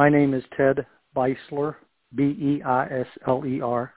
My 0.00 0.08
name 0.08 0.32
is 0.32 0.42
Ted 0.56 0.86
Beisler, 1.14 1.74
B-E-I-S-L-E-R. 2.14 3.94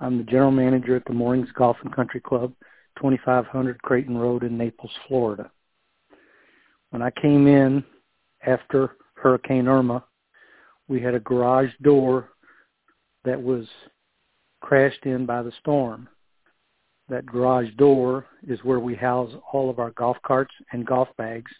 I'm 0.00 0.16
the 0.16 0.24
general 0.24 0.50
manager 0.50 0.96
at 0.96 1.04
the 1.04 1.12
Moorings 1.12 1.50
Golf 1.52 1.76
and 1.84 1.94
Country 1.94 2.22
Club, 2.22 2.54
2500 2.96 3.82
Crayton 3.82 4.16
Road 4.16 4.44
in 4.44 4.56
Naples, 4.56 4.92
Florida. 5.06 5.50
When 6.88 7.02
I 7.02 7.10
came 7.20 7.46
in 7.46 7.84
after 8.46 8.96
Hurricane 9.12 9.68
Irma, 9.68 10.02
we 10.88 11.02
had 11.02 11.12
a 11.12 11.20
garage 11.20 11.72
door 11.82 12.30
that 13.26 13.42
was 13.42 13.66
crashed 14.62 15.04
in 15.04 15.26
by 15.26 15.42
the 15.42 15.52
storm. 15.60 16.08
That 17.10 17.26
garage 17.26 17.74
door 17.76 18.24
is 18.48 18.64
where 18.64 18.80
we 18.80 18.94
house 18.94 19.34
all 19.52 19.68
of 19.68 19.80
our 19.80 19.90
golf 19.90 20.16
carts 20.26 20.54
and 20.72 20.86
golf 20.86 21.08
bags, 21.18 21.52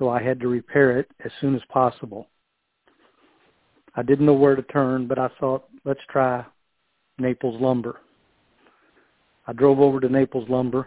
so 0.00 0.08
I 0.08 0.20
had 0.20 0.40
to 0.40 0.48
repair 0.48 0.98
it 0.98 1.08
as 1.24 1.30
soon 1.40 1.54
as 1.54 1.62
possible. 1.72 2.26
I 3.98 4.02
didn't 4.02 4.26
know 4.26 4.32
where 4.32 4.54
to 4.54 4.62
turn, 4.62 5.08
but 5.08 5.18
I 5.18 5.28
thought, 5.40 5.64
let's 5.84 5.98
try 6.08 6.46
Naples 7.18 7.60
Lumber. 7.60 7.98
I 9.48 9.52
drove 9.52 9.80
over 9.80 9.98
to 9.98 10.08
Naples 10.08 10.48
Lumber. 10.48 10.86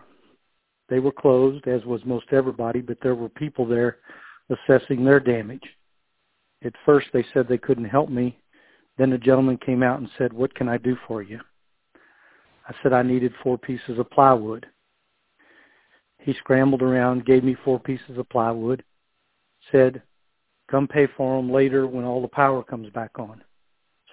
They 0.88 1.00
were 1.00 1.12
closed, 1.12 1.68
as 1.68 1.84
was 1.84 2.00
most 2.06 2.28
everybody, 2.32 2.80
but 2.80 3.00
there 3.04 3.16
were 3.16 3.28
people 3.28 3.66
there 3.66 3.98
assessing 4.50 5.04
their 5.04 5.20
damage. 5.20 5.64
At 6.64 6.72
first, 6.86 7.08
they 7.12 7.26
said 7.34 7.50
they 7.50 7.58
couldn't 7.58 7.84
help 7.84 8.10
me. 8.10 8.40
Then 8.98 9.12
a 9.12 9.18
gentleman 9.18 9.58
came 9.58 9.84
out 9.84 10.00
and 10.00 10.10
said, 10.18 10.32
what 10.32 10.56
can 10.56 10.70
I 10.70 10.78
do 10.78 10.96
for 11.06 11.22
you? 11.22 11.42
I 12.70 12.74
said 12.82 12.94
I 12.94 13.04
needed 13.04 13.34
four 13.44 13.58
pieces 13.58 14.00
of 14.00 14.10
plywood. 14.10 14.66
He 16.20 16.34
scrambled 16.36 16.82
around, 16.82 17.26
gave 17.26 17.44
me 17.44 17.58
four 17.66 17.78
pieces 17.78 18.18
of 18.18 18.30
plywood, 18.30 18.86
said, 19.70 20.02
come 20.72 20.88
pay 20.88 21.08
for 21.18 21.38
them 21.38 21.52
later 21.52 21.86
when 21.86 22.06
all 22.06 22.22
the 22.22 22.28
power 22.28 22.64
comes 22.64 22.90
back 22.92 23.12
on. 23.20 23.44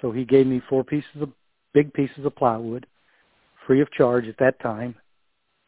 So 0.02 0.10
he 0.10 0.24
gave 0.24 0.46
me 0.46 0.60
four 0.68 0.84
pieces 0.84 1.22
of 1.22 1.30
big 1.72 1.92
pieces 1.94 2.24
of 2.24 2.34
plywood, 2.36 2.86
free 3.66 3.80
of 3.80 3.90
charge 3.92 4.26
at 4.26 4.38
that 4.38 4.60
time, 4.60 4.94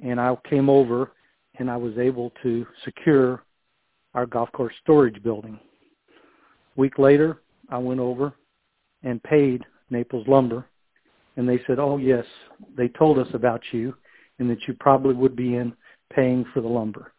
and 0.02 0.20
I 0.20 0.36
came 0.48 0.68
over 0.68 1.12
and 1.58 1.70
I 1.70 1.76
was 1.76 1.96
able 1.98 2.32
to 2.42 2.66
secure 2.84 3.44
our 4.14 4.26
golf 4.26 4.50
course 4.52 4.74
storage 4.82 5.22
building. 5.22 5.58
A 6.76 6.80
week 6.80 6.98
later, 6.98 7.38
I 7.68 7.78
went 7.78 8.00
over 8.00 8.32
and 9.02 9.22
paid 9.22 9.64
Naples 9.90 10.26
Lumber, 10.26 10.66
and 11.36 11.48
they 11.48 11.60
said, 11.66 11.78
"Oh 11.78 11.96
yes, 11.96 12.24
they 12.76 12.88
told 12.88 13.18
us 13.18 13.32
about 13.34 13.62
you, 13.72 13.94
and 14.38 14.50
that 14.50 14.66
you 14.66 14.74
probably 14.74 15.14
would 15.14 15.36
be 15.36 15.56
in 15.56 15.72
paying 16.10 16.44
for 16.46 16.60
the 16.60 16.68
lumber." 16.68 17.12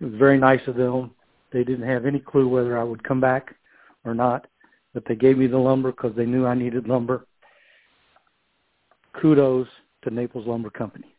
It 0.00 0.06
was 0.06 0.14
very 0.14 0.38
nice 0.38 0.66
of 0.66 0.76
them. 0.76 1.14
They 1.52 1.64
didn't 1.64 1.88
have 1.88 2.06
any 2.06 2.20
clue 2.20 2.48
whether 2.48 2.78
I 2.78 2.84
would 2.84 3.02
come 3.02 3.20
back 3.20 3.54
or 4.04 4.14
not, 4.14 4.46
but 4.94 5.04
they 5.06 5.16
gave 5.16 5.38
me 5.38 5.46
the 5.46 5.58
lumber 5.58 5.90
because 5.92 6.14
they 6.16 6.26
knew 6.26 6.46
I 6.46 6.54
needed 6.54 6.88
lumber. 6.88 7.26
Kudos 9.20 9.66
to 10.02 10.10
Naples 10.10 10.46
Lumber 10.46 10.70
Company. 10.70 11.14